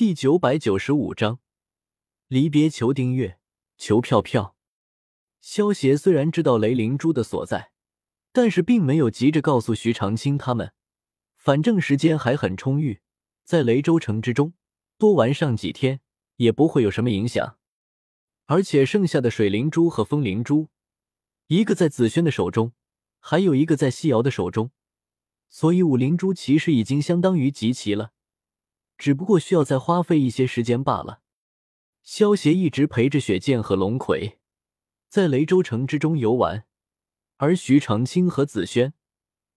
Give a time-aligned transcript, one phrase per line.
[0.00, 1.40] 第九百九十五章
[2.26, 2.70] 离别。
[2.70, 3.38] 求订阅，
[3.76, 4.56] 求票票。
[5.42, 7.72] 萧协虽然知道雷灵珠的所在，
[8.32, 10.72] 但是并没有急着告诉徐长卿他们。
[11.36, 13.00] 反正时间还很充裕，
[13.44, 14.54] 在雷州城之中
[14.96, 16.00] 多玩上几天
[16.36, 17.58] 也不会有什么影响。
[18.46, 20.68] 而且剩下的水灵珠和风灵珠，
[21.48, 22.72] 一个在紫萱的手中，
[23.18, 24.70] 还有一个在西瑶的手中，
[25.50, 28.12] 所以五灵珠其实已经相当于集齐了。
[29.00, 31.22] 只不过需要再花费一些时间罢了。
[32.02, 34.38] 萧协一直陪着雪剑和龙葵
[35.08, 36.66] 在雷州城之中游玩，
[37.38, 38.92] 而徐长卿和紫萱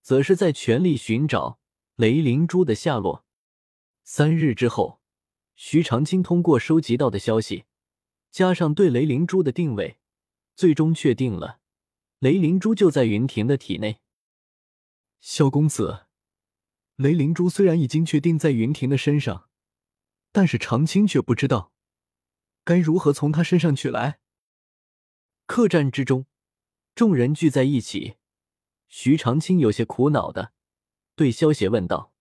[0.00, 1.60] 则是在全力寻找
[1.96, 3.26] 雷灵珠的下落。
[4.04, 5.02] 三日之后，
[5.54, 7.64] 徐长卿通过收集到的消息，
[8.30, 9.98] 加上对雷灵珠的定位，
[10.54, 11.60] 最终确定了
[12.20, 14.00] 雷灵珠就在云庭的体内。
[15.20, 16.05] 萧公子。
[16.96, 19.50] 雷灵珠虽然已经确定在云庭的身上，
[20.32, 21.70] 但是长青却不知道
[22.64, 24.18] 该如何从他身上取来。
[25.44, 26.24] 客栈之中，
[26.94, 28.16] 众人聚在一起，
[28.88, 30.54] 徐长青有些苦恼的
[31.14, 32.14] 对萧邪问道：“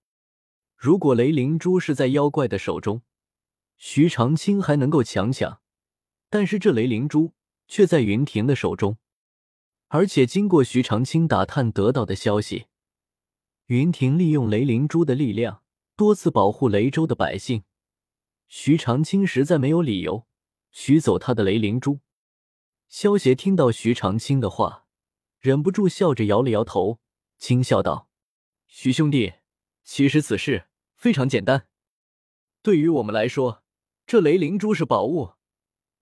[0.76, 3.02] 如果雷灵珠是在妖怪的手中，
[3.78, 5.62] 徐长青还能够强抢，
[6.30, 7.34] 但是这雷灵珠
[7.70, 8.98] 却在云庭的手中，
[9.88, 12.66] 而且经过徐长青打探得到的消息。”
[13.68, 15.64] 云庭利用雷灵珠的力量
[15.96, 17.64] 多次保护雷州的百姓，
[18.48, 20.28] 徐长青实在没有理由
[20.72, 22.02] 取走他的雷灵珠。
[22.88, 24.86] 萧协听到徐长青的话，
[25.40, 27.00] 忍不住笑着摇了摇头，
[27.40, 28.08] 轻笑道
[28.68, 29.34] ：“徐兄弟，
[29.84, 31.68] 其实此事非常简单。
[32.62, 33.64] 对于我们来说，
[34.06, 35.38] 这雷灵珠是宝物；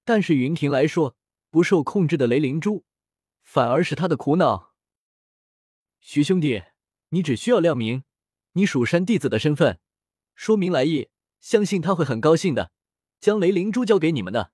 [0.03, 1.16] 但是云庭来说，
[1.50, 2.84] 不受控制的雷灵珠
[3.41, 4.73] 反而是他的苦恼。
[6.02, 6.64] 徐兄弟。”
[7.14, 8.03] 你只需要亮明
[8.53, 9.80] 你蜀山弟子的身份，
[10.33, 12.72] 说明来意，相信他会很高兴的，
[13.19, 14.52] 将雷灵珠交给你们的。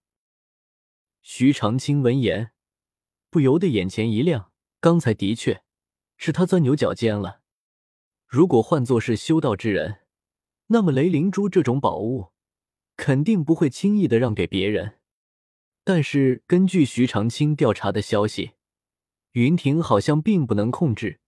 [1.22, 2.52] 徐长青闻言，
[3.30, 5.64] 不由得眼前一亮，刚才的确
[6.18, 7.42] 是他钻牛角尖了。
[8.28, 10.02] 如果换作是修道之人，
[10.68, 12.34] 那么雷灵珠这种宝物
[12.98, 15.00] 肯定不会轻易的让给别人。
[15.86, 18.52] 但是根据徐长青调查的消息，
[19.32, 21.22] 云庭好像并不能控制。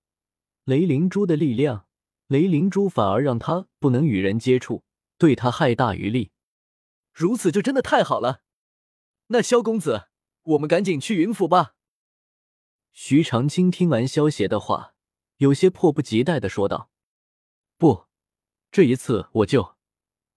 [0.65, 1.87] 雷灵珠的力量，
[2.27, 4.83] 雷灵珠反而让他不能与人接触，
[5.17, 6.31] 对他害大于利。
[7.11, 8.43] 如此就真的太好了。
[9.27, 10.09] 那萧公子，
[10.43, 11.75] 我们赶紧去云府吧。
[12.93, 14.93] 徐长卿听完萧邪的话，
[15.37, 16.91] 有些迫不及待的说道
[17.77, 18.05] ：“不，
[18.71, 19.75] 这一次我就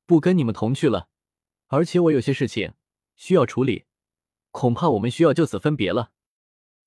[0.06, 1.08] 不跟你们同去了，
[1.66, 2.74] 而且我有些事情
[3.14, 3.84] 需要处理，
[4.50, 6.12] 恐怕我们需要就此分别了。”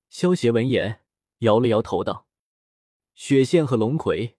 [0.09, 1.03] 萧邪闻言
[1.40, 2.27] 摇了摇头道。
[3.17, 4.38] 雪线和龙葵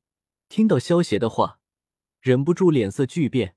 [0.49, 1.59] 听到萧邪的话，
[2.21, 3.57] 忍不住脸色巨变，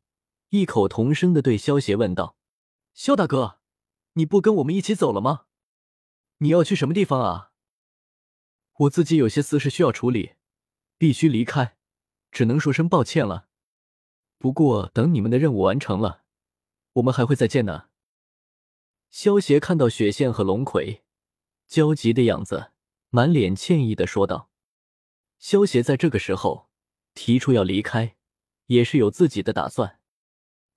[0.50, 2.36] 异口同声的对萧邪问道
[2.96, 3.60] ：“萧大哥，
[4.14, 5.46] 你不跟我们一起走了吗？
[6.40, 7.52] 你要去什么地方啊
[8.80, 10.34] ？”“我自己有些私事需要处理，
[10.98, 11.78] 必须离开，
[12.32, 13.48] 只能说声抱歉了。
[14.40, 16.24] 不过等你们的任务完成了，
[16.94, 17.92] 我们还会再见的。”
[19.12, 21.04] 萧邪看到雪线和龙葵
[21.68, 22.72] 焦急的样子，
[23.12, 24.50] 满脸歉意的说道。
[25.42, 26.70] 萧协在这个时候
[27.16, 28.16] 提出要离开，
[28.68, 30.00] 也是有自己的打算。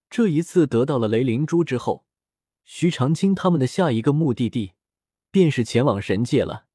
[0.08, 2.06] 这一次得到了雷灵珠之后，
[2.64, 4.72] 徐长卿他们的下一个目的地
[5.30, 6.66] 便是前往神界了。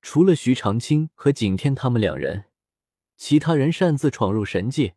[0.00, 2.46] 除了徐长卿和景天他们两人，
[3.18, 4.96] 其他人擅自闯入神界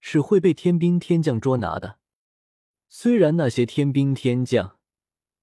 [0.00, 2.00] 是会被天兵天将捉拿的。
[2.88, 4.80] 虽然那些天兵天将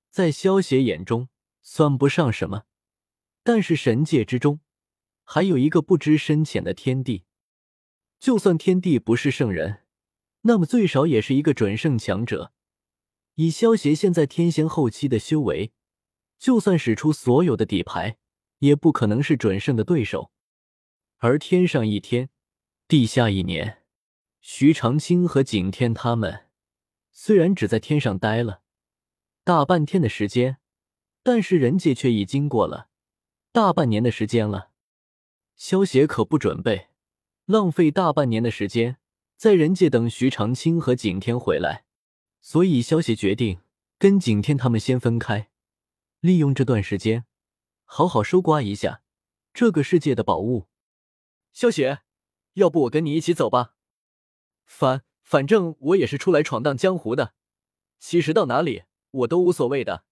[0.09, 1.30] 在萧协眼中
[1.62, 2.66] 算不上什么，
[3.42, 4.59] 但是神界之中。
[5.23, 7.23] 还有一个不知深浅的天帝，
[8.19, 9.84] 就算天帝不是圣人，
[10.41, 12.53] 那么最少也是一个准圣强者。
[13.35, 15.72] 以萧协现在天仙后期的修为，
[16.38, 18.17] 就算使出所有的底牌，
[18.59, 20.31] 也不可能是准圣的对手。
[21.17, 22.29] 而天上一天，
[22.88, 23.83] 地下一年，
[24.41, 26.47] 徐长卿和景天他们
[27.12, 28.62] 虽然只在天上待了
[29.44, 30.57] 大半天的时间，
[31.24, 32.89] 但是人界却已经过了
[33.51, 34.73] 大半年的时间了。
[35.55, 36.89] 萧邪可不准备
[37.45, 38.97] 浪费大半年的时间
[39.35, 41.85] 在人界等徐长卿和景天回来，
[42.41, 43.61] 所以萧邪决定
[43.97, 45.50] 跟景天他们先分开，
[46.19, 47.25] 利用这段时间
[47.83, 49.01] 好好收刮一下
[49.53, 50.67] 这个世界的宝物。
[51.51, 52.03] 萧协，
[52.53, 53.75] 要不我跟你一起走吧？
[54.65, 57.33] 反反正我也是出来闯荡江湖的，
[58.00, 60.05] 其实到哪里我都无所谓的。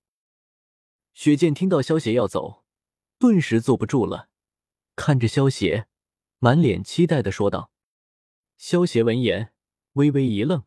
[1.13, 2.63] 雪剑听到萧邪要走，
[3.17, 4.29] 顿时坐不住了。
[4.95, 5.88] 看着萧邪，
[6.39, 7.71] 满脸期待的说道
[8.57, 9.53] ：“萧邪闻言
[9.93, 10.65] 微微一愣，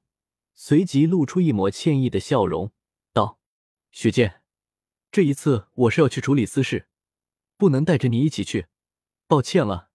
[0.55, 2.73] 随即露出一抹歉意的笑容，
[3.13, 3.39] 道
[3.93, 4.43] ：“雪见，
[5.11, 6.89] 这一次我是要去处理私事，
[7.57, 8.67] 不能带着你一起去，
[9.27, 9.91] 抱歉了。”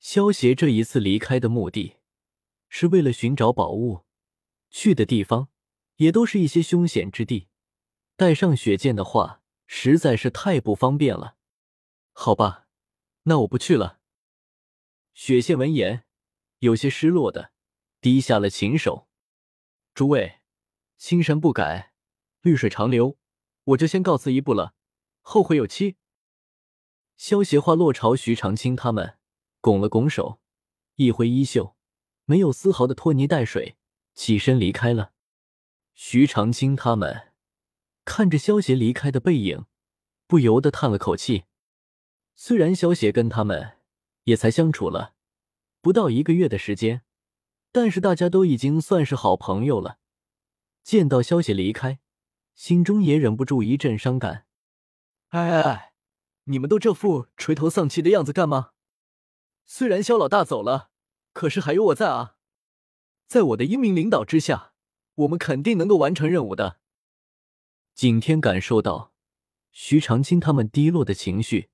[0.00, 1.98] 萧协这一次离开的目的，
[2.68, 4.04] 是为了寻找宝物，
[4.68, 5.48] 去的地方
[5.96, 7.48] 也都是一些凶险之地，
[8.16, 11.36] 带上雪剑的话，实在是太不方便了。
[12.12, 12.61] 好吧，
[13.24, 14.00] 那我不去了。
[15.14, 16.04] 雪线闻言，
[16.58, 17.52] 有些失落的
[18.00, 19.08] 低下了琴手。
[19.94, 20.40] 诸位，
[20.96, 21.92] 青山不改，
[22.40, 23.18] 绿水长流，
[23.64, 24.74] 我就先告辞一步了，
[25.20, 25.96] 后会有期。
[27.16, 29.18] 萧协话落朝徐长卿他们。
[29.60, 30.40] 拱了拱手，
[30.96, 31.76] 一挥衣袖，
[32.24, 33.76] 没有丝毫的拖泥带水，
[34.12, 35.12] 起身离开了。
[35.94, 37.32] 徐长卿他们
[38.04, 39.66] 看着萧协离开的背影，
[40.26, 41.44] 不由得叹了口气。
[42.34, 43.78] 虽然萧协跟他们
[44.24, 45.14] 也才相处了
[45.80, 47.02] 不到一个月的时间，
[47.70, 49.98] 但是大家都已经算是好朋友了。
[50.82, 52.00] 见到萧协离开，
[52.54, 54.46] 心中也忍不住一阵伤感。
[55.28, 55.94] 哎哎哎，
[56.44, 58.72] 你们都这副垂头丧气的样子干嘛？
[59.64, 60.90] 虽然萧老大走了，
[61.32, 62.36] 可是还有我在啊！
[63.26, 64.74] 在我的英明领导之下，
[65.14, 66.80] 我们肯定能够完成任务的。
[67.94, 69.12] 景天感受到
[69.70, 71.70] 徐长卿他们低落的情绪，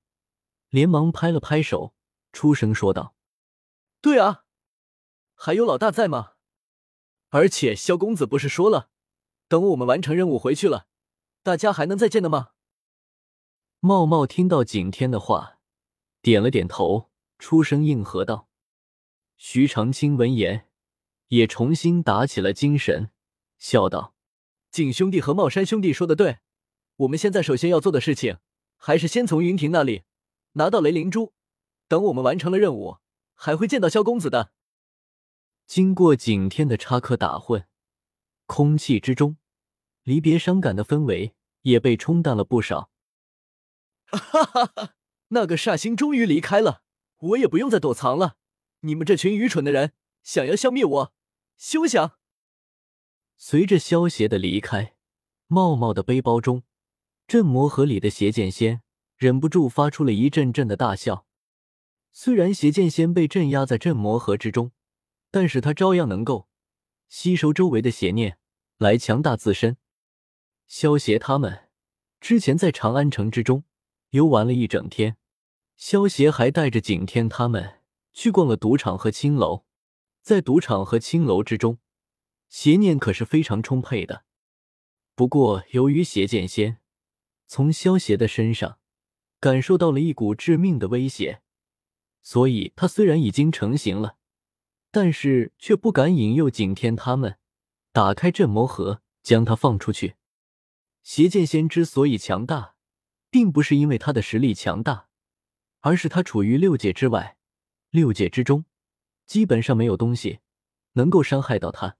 [0.69, 1.93] 连忙拍了拍手，
[2.31, 3.15] 出声说道
[4.01, 4.45] ：“对啊，
[5.35, 6.33] 还有老大在吗？
[7.29, 8.89] 而且萧公子不是说了，
[9.47, 10.87] 等我们完成任务回去了，
[11.43, 12.49] 大家还能再见的吗？”
[13.81, 15.59] 茂茂听到景天的话，
[16.21, 17.09] 点了点头。
[17.39, 18.49] 出声应和道
[19.37, 20.67] ：“徐长卿闻言，
[21.29, 23.11] 也重新打起了精神，
[23.57, 24.13] 笑道
[24.69, 26.39] ：‘景兄弟和茂山兄弟说的对，
[26.97, 28.39] 我们现在首先要做的事情，
[28.75, 30.03] 还是先从云亭那里
[30.53, 31.33] 拿到雷灵珠。
[31.87, 32.97] 等我们完成了任务，
[33.33, 34.51] 还会见到萧公子的。’
[35.65, 37.65] 经过景天的插科打诨，
[38.45, 39.37] 空气之中
[40.03, 42.91] 离别伤感的氛围也被冲淡了不少。
[44.05, 44.95] 哈哈哈，
[45.29, 46.83] 那个煞星终于离开了。”
[47.21, 48.37] 我也不用再躲藏了，
[48.79, 49.91] 你们这群愚蠢的人
[50.23, 51.13] 想要消灭我，
[51.57, 52.17] 休想！
[53.35, 54.95] 随着萧邪的离开，
[55.47, 56.63] 茂茂的背包中，
[57.27, 58.83] 镇魔盒里的邪剑仙
[59.19, 61.25] 忍不住发出了一阵阵的大笑。
[62.13, 64.71] 虽然邪剑仙被镇压在镇魔盒之中，
[65.29, 66.47] 但是他照样能够
[67.09, 68.37] 吸收周围的邪念
[68.77, 69.75] 来强大自身。
[70.67, 71.67] 萧邪他们
[72.21, 73.65] 之前在长安城之中
[74.11, 75.17] 游玩了一整天。
[75.75, 77.81] 萧协还带着景天他们
[78.13, 79.65] 去逛了赌场和青楼，
[80.21, 81.79] 在赌场和青楼之中，
[82.47, 84.23] 邪念可是非常充沛的。
[85.13, 86.79] 不过，由于邪剑仙
[87.47, 88.78] 从萧协的身上
[89.39, 91.41] 感受到了一股致命的威胁，
[92.21, 94.17] 所以他虽然已经成型了，
[94.91, 97.37] 但是却不敢引诱景天他们
[97.91, 100.15] 打开镇魔盒将他放出去。
[101.03, 102.75] 邪剑仙之所以强大，
[103.29, 105.07] 并不是因为他的实力强大。
[105.81, 107.37] 而是他处于六界之外，
[107.89, 108.65] 六界之中，
[109.25, 110.39] 基本上没有东西
[110.93, 111.95] 能够伤害到他。